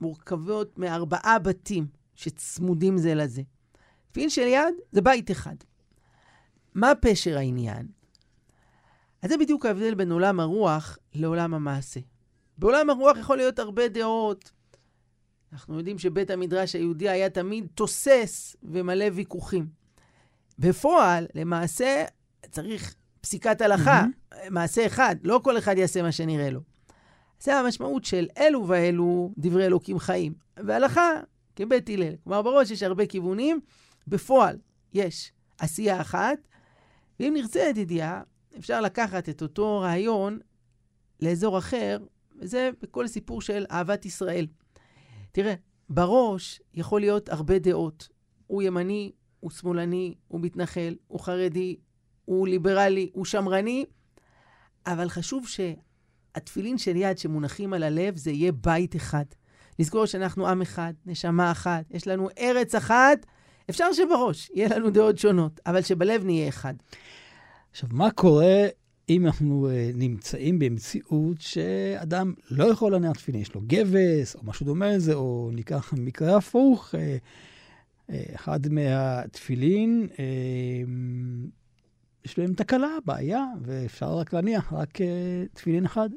[0.00, 3.42] מורכבות מארבעה בתים שצמודים זה לזה.
[4.10, 5.54] תפילין של יד זה בית אחד.
[6.74, 7.99] מה פשר העניין?
[9.22, 12.00] אז זה בדיוק ההבדל בין עולם הרוח לעולם המעשה.
[12.58, 14.50] בעולם הרוח יכול להיות הרבה דעות.
[15.52, 19.66] אנחנו יודעים שבית המדרש היהודי היה תמיד תוסס ומלא ויכוחים.
[20.58, 22.04] בפועל, למעשה,
[22.50, 24.04] צריך פסיקת הלכה,
[24.50, 26.60] מעשה אחד, לא כל אחד יעשה מה שנראה לו.
[27.40, 30.34] זה המשמעות של אלו ואלו דברי אלוקים חיים.
[30.56, 31.10] והלכה
[31.56, 32.14] כבית הלל.
[32.24, 33.60] כלומר, בראש יש הרבה כיוונים,
[34.06, 34.56] בפועל
[34.92, 36.38] יש עשייה אחת,
[37.20, 38.22] ואם נרצה, ידידיה,
[38.58, 40.38] אפשר לקחת את אותו רעיון
[41.20, 41.98] לאזור אחר,
[42.38, 44.46] וזה בכל סיפור של אהבת ישראל.
[45.32, 45.54] תראה,
[45.88, 48.08] בראש יכול להיות הרבה דעות.
[48.46, 51.76] הוא ימני, הוא שמאלני, הוא מתנחל, הוא חרדי,
[52.24, 53.84] הוא ליברלי, הוא שמרני,
[54.86, 59.24] אבל חשוב שהתפילין של יד שמונחים על הלב זה יהיה בית אחד.
[59.78, 63.26] לזכור שאנחנו עם אחד, נשמה אחת, יש לנו ארץ אחת.
[63.70, 66.74] אפשר שבראש יהיה לנו דעות שונות, אבל שבלב נהיה אחד.
[67.70, 68.66] עכשיו, מה קורה
[69.08, 74.66] אם אנחנו uh, נמצאים במציאות שאדם לא יכול להניח תפילין, יש לו גבס או משהו
[74.66, 76.98] דומה לזה, או ניקח מקרה הפוך, uh,
[78.10, 80.18] uh, אחד מהתפילין, uh,
[82.24, 85.04] יש להם תקלה, בעיה, ואפשר רק להניח רק uh,
[85.52, 86.10] תפילין אחד.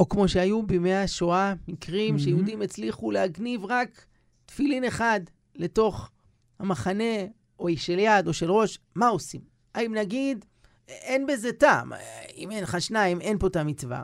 [0.00, 2.18] או כמו שהיו בימי השואה, מקרים mm-hmm.
[2.18, 4.06] שיהודים הצליחו להגניב רק
[4.46, 5.20] תפילין אחד
[5.54, 6.10] לתוך
[6.58, 7.24] המחנה,
[7.58, 9.55] או של יד או של ראש, מה עושים?
[9.76, 10.44] האם נגיד,
[10.88, 11.92] אין בזה טעם,
[12.36, 14.02] אם אין לך שניים, אין פה את המצווה.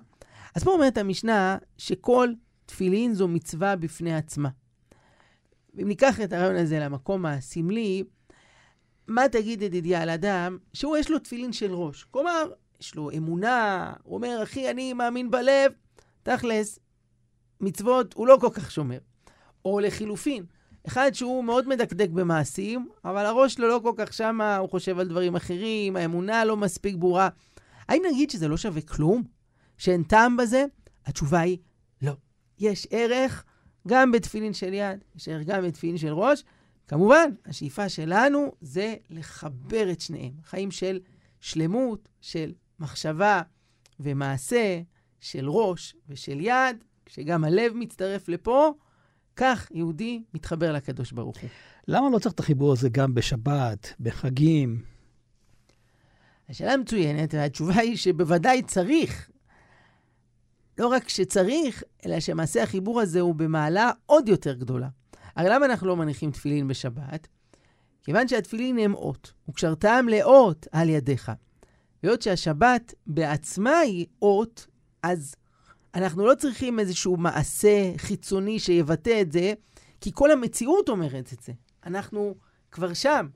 [0.55, 2.33] אז פה אומרת המשנה שכל
[2.67, 4.49] תפילין זו מצווה בפני עצמה.
[5.83, 8.05] אם ניקח את הרעיון הזה למקום הסמלי,
[9.07, 12.05] מה תגיד ידידיה על אדם שהוא יש לו תפילין של ראש?
[12.05, 15.73] כלומר, יש לו אמונה, הוא אומר, אחי, אני מאמין בלב,
[16.23, 16.79] תכלס,
[17.61, 18.99] מצוות הוא לא כל כך שומר.
[19.65, 20.45] או לחילופין,
[20.87, 25.09] אחד שהוא מאוד מדקדק במעשים, אבל הראש שלו לא כל כך שמה, הוא חושב על
[25.09, 27.29] דברים אחרים, האמונה לא מספיק ברורה.
[27.89, 29.23] האם נגיד שזה לא שווה כלום?
[29.79, 30.65] שאין טעם בזה?
[31.07, 31.59] התשובה היא
[32.03, 32.13] לא.
[32.59, 33.45] יש ערך
[33.89, 36.45] גם בתפילין של יד, יש ערך גם בתפילין של ראש.
[36.89, 40.33] כמובן, השאיפה שלנו זה לחבר את שניהם.
[40.45, 41.01] חיים של
[41.41, 43.43] שלמות, של מחשבה
[44.01, 44.81] ומעשה,
[45.21, 48.73] של ראש ושל יד, כשגם הלב מצטרף לפה,
[49.37, 51.51] כך יהודי מתחבר לקדוש ברוך הוא.
[51.89, 54.83] למה לא צריך את החיבור הזה גם בשבת, בחגים?
[56.49, 59.31] השאלה מצוינת, והתשובה היא שבוודאי צריך.
[60.79, 64.89] לא רק שצריך, אלא שמעשה החיבור הזה הוא במעלה עוד יותר גדולה.
[65.37, 67.29] הרי למה אנחנו לא מניחים תפילין בשבת?
[68.03, 71.33] כיוון שהתפילין הם אות, וקשרתם לאות על ידיך.
[72.03, 74.67] והיות שהשבת בעצמה היא אות,
[75.03, 75.35] אז
[75.95, 79.53] אנחנו לא צריכים איזשהו מעשה חיצוני שיבטא את זה,
[80.01, 81.53] כי כל המציאות אומרת את זה.
[81.87, 82.35] אנחנו
[82.71, 83.29] כבר שם.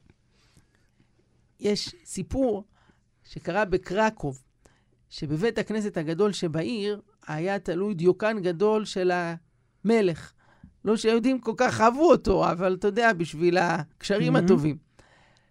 [1.61, 2.64] יש סיפור
[3.25, 4.42] שקרה בקרקוב,
[5.11, 9.12] שבבית הכנסת הגדול שבעיר היה תלוי דיוקן גדול של
[9.85, 10.33] המלך.
[10.85, 14.38] לא שהיהודים כל כך אהבו אותו, אבל אתה יודע, בשביל הקשרים mm-hmm.
[14.38, 14.77] הטובים.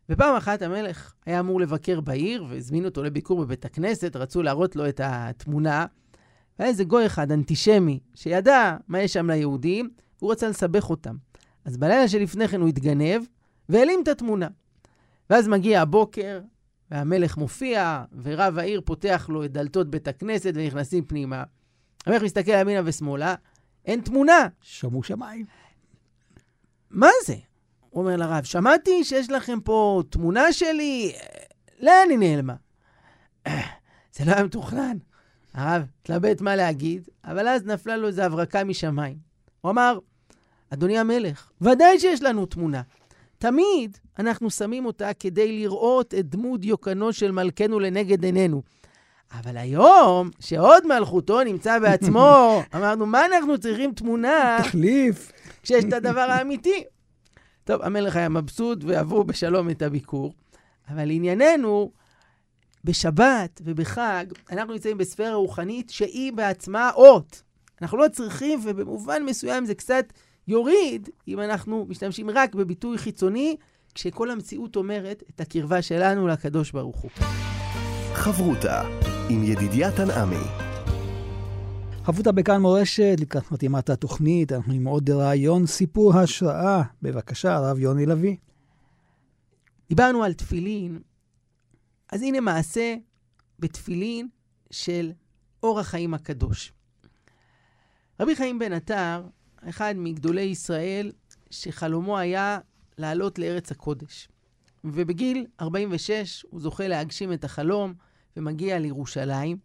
[0.09, 4.89] ופעם אחת המלך היה אמור לבקר בעיר, והזמין אותו לביקור בבית הכנסת, רצו להראות לו
[4.89, 5.85] את התמונה.
[6.59, 9.89] והיה איזה גוי אחד, אנטישמי, שידע מה יש שם ליהודים,
[10.19, 11.15] והוא רצה לסבך אותם.
[11.65, 13.21] אז בלילה שלפני כן הוא התגנב,
[13.69, 14.47] והעלים את התמונה.
[15.29, 16.41] ואז מגיע הבוקר,
[16.91, 21.43] והמלך מופיע, ורב העיר פותח לו את דלתות בית הכנסת ונכנסים פנימה.
[22.05, 23.35] המלך מסתכל ימינה ושמאלה,
[23.85, 24.47] אין תמונה.
[24.61, 25.45] שמו שמיים.
[26.89, 27.35] מה זה?
[27.89, 31.13] הוא אומר לרב, שמעתי שיש לכם פה תמונה שלי,
[31.79, 32.55] לאן היא נעלמה?
[34.13, 34.97] זה לא היה מתוכנן.
[35.55, 39.17] הרב התלבט מה להגיד, אבל אז נפלה לו איזו הברקה משמיים.
[39.61, 39.99] הוא אמר,
[40.69, 42.81] אדוני המלך, ודאי שיש לנו תמונה.
[43.37, 48.61] תמיד אנחנו שמים אותה כדי לראות את דמות דיוקנו של מלכנו לנגד עינינו.
[49.39, 54.57] אבל היום, שעוד מלכותו נמצא בעצמו, אמרנו, מה אנחנו צריכים תמונה?
[54.63, 55.31] תחליף.
[55.63, 56.83] כשיש את הדבר האמיתי.
[57.63, 60.33] טוב, המלך היה מבסוט ועברו בשלום את הביקור,
[60.89, 61.91] אבל ענייננו,
[62.85, 67.41] בשבת ובחג, אנחנו נמצאים בספירה רוחנית שהיא בעצמה אות.
[67.81, 70.05] אנחנו לא צריכים, ובמובן מסוים זה קצת
[70.47, 73.55] יוריד, אם אנחנו משתמשים רק בביטוי חיצוני,
[73.93, 77.11] כשכל המציאות אומרת את הקרבה שלנו לקדוש ברוך הוא.
[78.13, 78.81] חברותה
[79.29, 80.45] עם ידידיה תנעמי.
[82.03, 86.81] חברותה בכאן מורשת, לקראת חתימת התוכנית, אנחנו עם עוד רעיון סיפור השראה.
[87.01, 88.35] בבקשה, הרב יוני לביא.
[89.89, 90.99] דיברנו על תפילין,
[92.09, 92.95] אז הנה מעשה
[93.59, 94.27] בתפילין
[94.71, 95.11] של
[95.63, 96.73] אור החיים הקדוש.
[98.19, 99.23] רבי חיים בן עטר,
[99.69, 101.11] אחד מגדולי ישראל,
[101.49, 102.59] שחלומו היה
[102.97, 104.27] לעלות לארץ הקודש.
[104.83, 107.93] ובגיל 46 הוא זוכה להגשים את החלום
[108.37, 109.57] ומגיע לירושלים.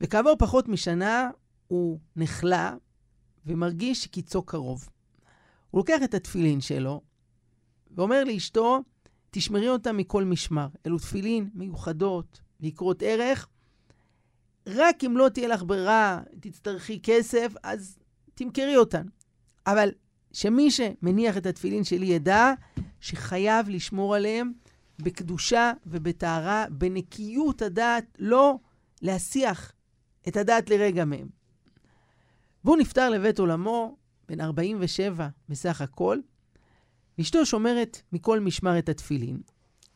[0.00, 1.30] וכעבור פחות משנה
[1.68, 2.74] הוא נחלה
[3.46, 4.88] ומרגיש שקיצו קרוב.
[5.70, 7.00] הוא לוקח את התפילין שלו
[7.90, 8.80] ואומר לאשתו,
[9.34, 10.68] תשמרי אותם מכל משמר.
[10.86, 13.48] אלו תפילין מיוחדות, ויקרות ערך.
[14.66, 17.98] רק אם לא תהיה לך ברירה, תצטרכי כסף, אז
[18.34, 19.06] תמכרי אותן.
[19.66, 19.90] אבל
[20.32, 22.52] שמי שמניח את התפילין שלי ידע
[23.00, 24.52] שחייב לשמור עליהם
[24.98, 28.58] בקדושה ובטהרה, בנקיות הדעת, לא
[29.02, 29.72] להסיח
[30.28, 31.28] את הדעת לרגע מהם.
[32.64, 33.96] והוא נפטר לבית עולמו,
[34.28, 36.18] בן 47 בסך הכל,
[37.18, 39.40] ואשתו שומרת מכל משמר את התפילין.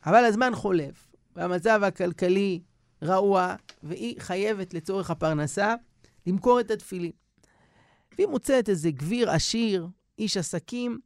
[0.07, 2.61] אבל הזמן חולף, והמצב הכלכלי
[3.03, 5.75] רעוע, והיא חייבת לצורך הפרנסה
[6.27, 7.13] למכור את התפילין.
[8.17, 10.99] והיא מוצאת איזה גביר עשיר, איש עסקים,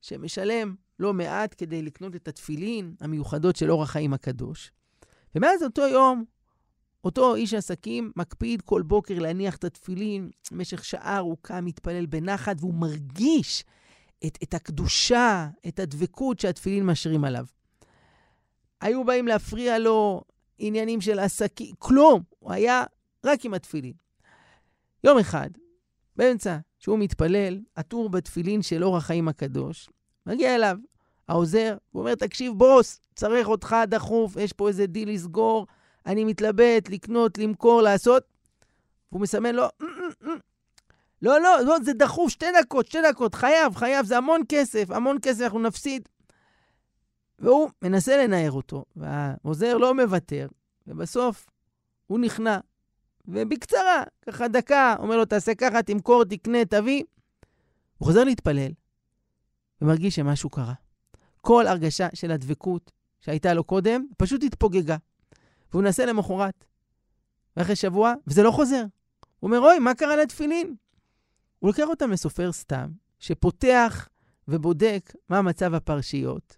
[0.00, 4.70] שמשלם לא מעט כדי לקנות את התפילין המיוחדות של אור החיים הקדוש.
[5.34, 6.24] ומאז אותו יום,
[7.04, 12.74] אותו איש עסקים מקפיד כל בוקר להניח את התפילין במשך שעה ארוכה, מתפלל בנחת, והוא
[12.74, 13.64] מרגיש
[14.26, 17.44] את, את הקדושה, את הדבקות שהתפילין משרים עליו.
[18.80, 20.22] היו באים להפריע לו
[20.58, 22.84] עניינים של עסקים, כלום, הוא היה
[23.24, 23.92] רק עם התפילין.
[25.04, 25.50] יום אחד,
[26.16, 29.88] באמצע שהוא מתפלל, עטור בתפילין של אור החיים הקדוש,
[30.26, 30.76] מגיע אליו
[31.28, 35.66] העוזר, הוא אומר, תקשיב, בוס, צריך אותך דחוף, יש פה איזה דיל לסגור,
[36.06, 38.22] אני מתלבט, לקנות, למכור, לעשות.
[39.12, 39.86] והוא מסמן לו, אמ,
[40.22, 40.38] אמ, אמ.
[41.22, 45.16] לא, לא, לא, זה דחוף, שתי דקות, שתי דקות, חייב, חייב, זה המון כסף, המון
[45.22, 46.08] כסף, אנחנו נפסיד.
[47.38, 50.48] והוא מנסה לנער אותו, והעוזר לא מוותר,
[50.86, 51.46] ובסוף
[52.06, 52.58] הוא נכנע.
[53.28, 57.04] ובקצרה, ככה דקה, אומר לו, תעשה ככה, תמכור, תקנה, תביא.
[57.98, 58.72] הוא חוזר להתפלל,
[59.82, 60.74] ומרגיש שמשהו קרה.
[61.40, 64.96] כל הרגשה של הדבקות שהייתה לו קודם, פשוט התפוגגה.
[65.72, 66.64] והוא מנסה למחרת.
[67.56, 68.84] ואחרי שבוע, וזה לא חוזר.
[69.40, 70.74] הוא אומר, אוי, מה קרה לתפילין?
[71.58, 74.08] הוא לוקח אותם לסופר סתם, שפותח
[74.48, 76.56] ובודק מה מצב הפרשיות.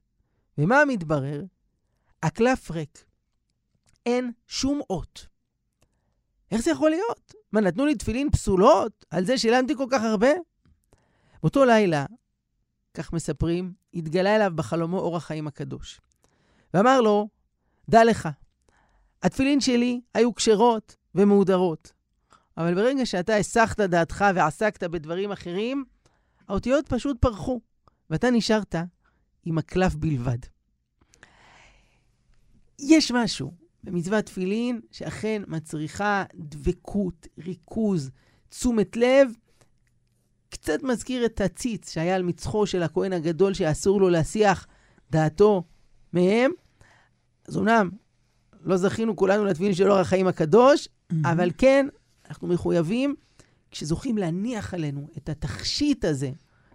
[0.58, 1.42] ומה מתברר?
[2.22, 3.04] הקלף ריק.
[4.06, 5.26] אין שום אות.
[6.50, 7.34] איך זה יכול להיות?
[7.52, 9.04] מה, נתנו לי תפילין פסולות?
[9.10, 10.28] על זה שילמתי כל כך הרבה?
[11.42, 12.06] באותו לילה,
[12.94, 16.00] כך מספרים, התגלה אליו בחלומו אור החיים הקדוש.
[16.74, 17.28] ואמר לו,
[17.88, 18.28] דע לך,
[19.22, 21.92] התפילין שלי היו כשרות ומהודרות,
[22.56, 25.84] אבל ברגע שאתה הסחת דעתך ועסקת בדברים אחרים,
[26.48, 27.60] האותיות פשוט פרחו,
[28.10, 28.74] ואתה נשארת
[29.44, 30.38] עם הקלף בלבד.
[32.78, 33.52] יש משהו
[33.84, 38.10] במצוות תפילין שאכן מצריכה דבקות, ריכוז,
[38.48, 39.32] תשומת לב.
[40.48, 44.66] קצת מזכיר את הציץ שהיה על מצחו של הכהן הגדול, שאסור לו להסיח
[45.10, 45.64] דעתו
[46.12, 46.50] מהם.
[47.48, 47.90] אז אמנם
[48.60, 51.14] לא זכינו כולנו לתפילין של אור החיים הקדוש, mm-hmm.
[51.24, 51.86] אבל כן,
[52.30, 53.14] אנחנו מחויבים,
[53.70, 56.30] כשזוכים להניח עלינו את התכשיט הזה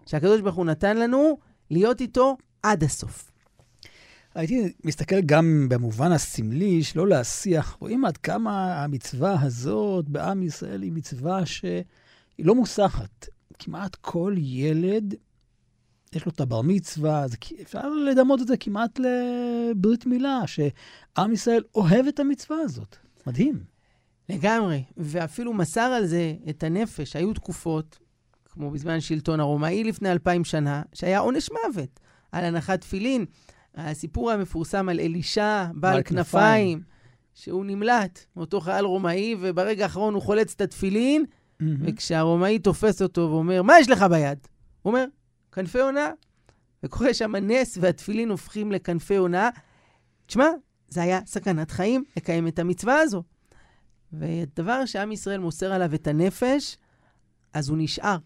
[0.06, 1.38] שהקדוש ברוך הוא נתן לנו,
[1.72, 3.32] להיות איתו עד הסוף.
[4.36, 7.78] הייתי מסתכל גם במובן הסמלי, שלא להסיח.
[7.80, 11.84] רואים עד כמה המצווה הזאת בעם ישראל היא מצווה שהיא
[12.40, 13.28] לא מוסחת.
[13.60, 15.16] כמעט כל ילד,
[16.14, 21.64] יש לו את הבר מצווה, זה, אפשר לדמות את זה כמעט לברית מילה, שעם ישראל
[21.76, 22.96] אוהב את המצווה הזאת.
[23.28, 23.75] מדהים.
[24.30, 27.16] לגמרי, ואפילו מסר על זה את הנפש.
[27.16, 28.00] היו תקופות,
[28.46, 32.00] כמו בזמן שלטון הרומאי לפני אלפיים שנה, שהיה עונש מוות
[32.32, 33.26] על הנחת תפילין.
[33.76, 36.82] הסיפור המפורסם על אלישע, בעל כנפיים,
[37.34, 41.66] שהוא נמלט מאותו חייל רומאי, וברגע האחרון הוא חולץ את התפילין, mm-hmm.
[41.82, 44.38] וכשהרומאי תופס אותו ואומר, מה יש לך ביד?
[44.82, 45.06] הוא אומר,
[45.52, 46.12] כנפי עונה.
[46.84, 49.50] וקורה שם נס, והתפילין הופכים לכנפי עונה.
[50.26, 50.48] תשמע,
[50.90, 53.24] זה היה סכנת חיים לקיים את המצווה הזו.
[54.20, 56.78] ודבר שעם ישראל מוסר עליו את הנפש,
[57.54, 58.18] אז הוא נשאר.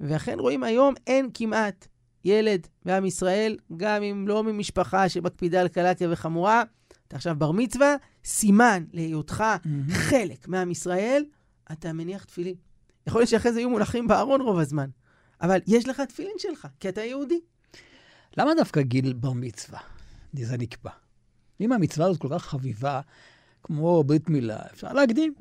[0.00, 1.88] ואכן רואים היום אין כמעט
[2.24, 6.62] ילד בעם ישראל, גם אם לא ממשפחה שמקפידה על קלה כבחמורה,
[7.08, 9.92] אתה עכשיו בר מצווה, סימן להיותך mm-hmm.
[9.94, 11.24] חלק מעם ישראל,
[11.72, 12.54] אתה מניח תפילין.
[13.06, 14.90] יכול להיות שאחרי זה יהיו מונחים בארון רוב הזמן,
[15.40, 17.40] אבל יש לך תפילין שלך, כי אתה יהודי.
[18.36, 19.80] למה דווקא גיל בר מצווה?
[20.32, 20.90] זה נקבע.
[21.60, 23.00] אם המצווה הזאת כל כך חביבה,
[23.62, 25.34] כמו ברית מילה, אפשר להקדים.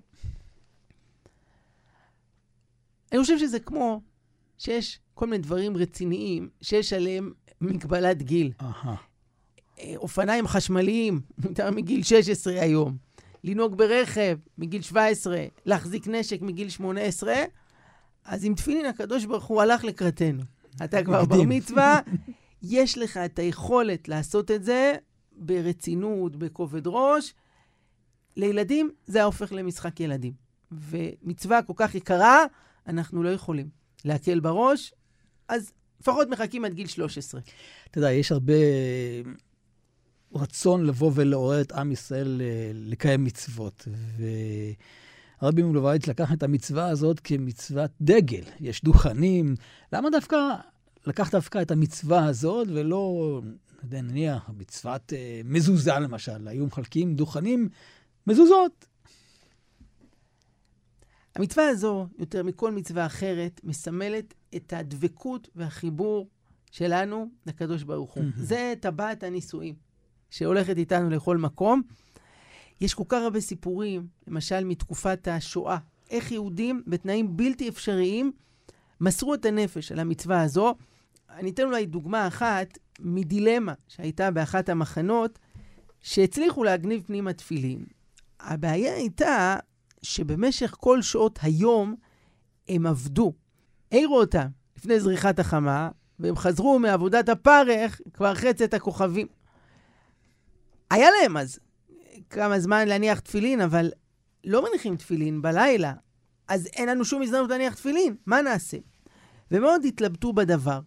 [3.12, 4.02] אני חושב שזה כמו
[4.58, 8.52] שיש כל מיני דברים רציניים שיש עליהם מגבלת גיל.
[8.60, 8.88] Aha.
[9.80, 12.98] אה, אופניים חשמליים, מותר מגיל 16 היום.
[13.44, 17.34] לנהוג ברכב מגיל 17, להחזיק נשק מגיל 18,
[18.26, 20.44] אז עם תפילין הקדוש ברוך הוא הלך לקראתנו.
[20.84, 22.00] אתה כבר בר מצווה,
[22.64, 24.94] יש לך את היכולת לעשות את זה
[25.32, 27.34] ברצינות, בכובד ראש.
[28.36, 30.34] לילדים זה היה הופך למשחק ילדים.
[30.72, 32.46] ומצווה כל כך יקרה,
[32.88, 33.70] אנחנו לא יכולים
[34.06, 34.94] להקל בראש,
[35.48, 35.72] אז
[36.02, 37.42] לפחות מחכים עד גיל 13.
[37.92, 38.54] אתה יודע, יש הרבה
[40.36, 42.42] רצון לבוא ולעורר את עם ישראל
[42.74, 43.88] לקיים מצוות.
[45.42, 48.44] והרבי מלובביץ' לקח את המצווה הזאת כמצוות דגל.
[48.60, 49.56] יש דוכנים.
[49.94, 50.38] למה דווקא
[51.08, 53.42] לקח דווקא את המצווה הזאת ולא,
[53.92, 56.48] נניח, מצוות אה, מזוזה למשל?
[56.48, 57.70] היו מחלקים דוכנים
[58.28, 58.86] מזוזות.
[61.36, 66.28] המצווה הזו, יותר מכל מצווה אחרת, מסמלת את הדבקות והחיבור
[66.72, 68.24] שלנו לקדוש ברוך הוא.
[68.36, 69.76] זה טבעת הנישואים
[70.30, 71.82] שהולכת איתנו לכל מקום.
[72.82, 75.78] יש כל כך הרבה סיפורים, למשל מתקופת השואה,
[76.10, 78.32] איך יהודים בתנאים בלתי אפשריים
[79.02, 80.76] מסרו את הנפש על המצווה הזו.
[81.30, 85.40] אני אתן אולי דוגמה אחת מדילמה שהייתה באחת המחנות,
[86.02, 87.86] שהצליחו להגניב פנימה תפילין.
[88.44, 89.56] הבעיה הייתה
[90.02, 91.96] שבמשך כל שעות היום
[92.70, 93.34] הם עבדו.
[93.92, 95.90] העירו אותם לפני זריחת החמה,
[96.20, 99.28] והם חזרו מעבודת הפרך כבר אחרי צאת הכוכבים.
[100.92, 101.60] היה להם אז
[102.30, 103.92] כמה זמן להניח תפילין, אבל
[104.44, 105.94] לא מניחים תפילין בלילה,
[106.48, 108.78] אז אין לנו שום הזדמנות להניח תפילין, מה נעשה?
[109.52, 110.80] ומאוד התלבטו בדבר.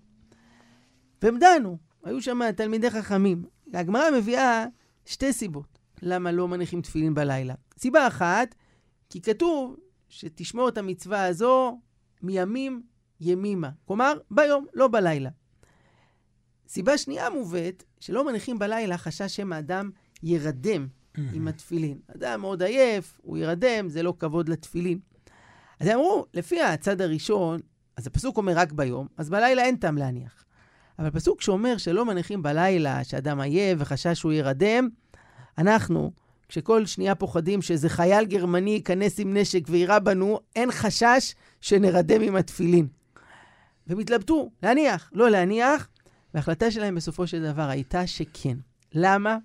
[1.22, 3.44] והם דנו, היו שם תלמידי חכמים.
[3.74, 4.66] הגמרא מביאה
[5.06, 5.73] שתי סיבות
[6.04, 7.54] למה לא מניחים תפילין בלילה.
[7.78, 8.54] סיבה אחת,
[9.10, 9.76] כי כתוב
[10.08, 11.80] שתשמור את המצווה הזו
[12.22, 12.82] מימים
[13.20, 13.70] ימימה.
[13.84, 15.30] כלומר, ביום, לא בלילה.
[16.68, 19.90] סיבה שנייה מובאת, שלא מניחים בלילה חשש שמא אדם
[20.22, 20.86] ירדם
[21.32, 21.98] עם התפילין.
[22.16, 24.98] אדם מאוד עייף, הוא ירדם, זה לא כבוד לתפילין.
[25.80, 27.60] אז אמרו, לפי הצד הראשון,
[27.96, 30.44] אז הפסוק אומר רק ביום, אז בלילה אין טעם להניח.
[30.98, 34.88] אבל פסוק שאומר שלא מניחים בלילה, שאדם עייף וחשש שהוא ירדם,
[35.58, 36.12] אנחנו,
[36.48, 42.36] כשכל שנייה פוחדים שאיזה חייל גרמני ייכנס עם נשק ויירה בנו, אין חשש שנרדם עם
[42.36, 42.86] התפילין.
[43.86, 45.88] והם התלבטו, להניח, לא להניח,
[46.34, 48.56] וההחלטה שלהם בסופו של דבר הייתה שכן.
[48.94, 49.38] למה?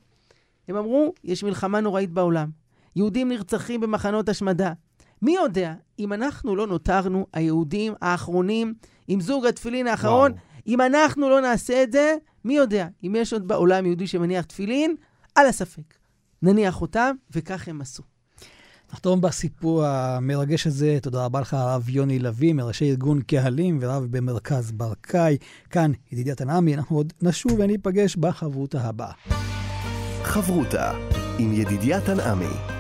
[0.68, 2.50] הם אמרו, יש מלחמה נוראית בעולם.
[2.96, 4.74] יהודים נרצחים במחנות השמדה.
[5.22, 8.74] מי יודע אם אנחנו לא נותרנו היהודים האחרונים
[9.08, 10.44] עם זוג התפילין האחרון, וואו.
[10.68, 14.96] אם אנחנו לא נעשה את זה, מי יודע אם יש עוד בעולם יהודי שמניח תפילין?
[15.36, 15.99] על הספק.
[16.42, 18.04] נניח אותם, וכך הם עשו.
[18.94, 20.98] נחתום בסיפור המרגש הזה.
[21.02, 25.38] תודה רבה לך, הרב יוני לביא, מראשי ארגון קהלים ורב במרכז ברקאי.
[25.70, 29.12] כאן ידידיה תנעמי, אנחנו עוד נשוב וניפגש בחברותה הבאה.
[30.24, 30.92] חברותה
[31.40, 32.79] עם ידידיה תנעמי.